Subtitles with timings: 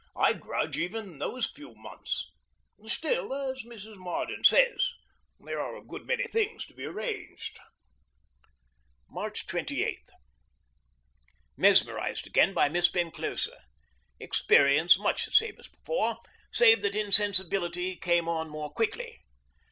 [0.15, 2.25] I grudge even those few months.
[2.87, 3.97] Still, as Mrs.
[3.97, 4.83] Marden says,
[5.39, 7.59] there are a good many things to be arranged.
[9.11, 9.99] March 28.
[11.55, 13.59] Mesmerized again by Miss Penclosa.
[14.19, 16.17] Experience much the same as before,
[16.51, 19.19] save that insensibility came on more quickly.